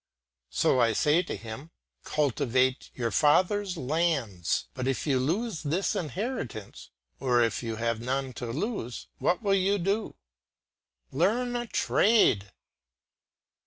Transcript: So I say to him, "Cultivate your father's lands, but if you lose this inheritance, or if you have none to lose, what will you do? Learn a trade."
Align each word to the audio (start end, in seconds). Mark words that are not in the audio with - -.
So 0.49 0.79
I 0.81 0.93
say 0.93 1.21
to 1.21 1.35
him, 1.35 1.69
"Cultivate 2.05 2.89
your 2.95 3.11
father's 3.11 3.77
lands, 3.77 4.65
but 4.73 4.87
if 4.87 5.05
you 5.05 5.19
lose 5.19 5.61
this 5.61 5.95
inheritance, 5.95 6.89
or 7.19 7.43
if 7.43 7.61
you 7.61 7.75
have 7.75 8.01
none 8.01 8.33
to 8.33 8.47
lose, 8.47 9.05
what 9.19 9.43
will 9.43 9.53
you 9.53 9.77
do? 9.77 10.15
Learn 11.11 11.55
a 11.55 11.67
trade." 11.67 12.51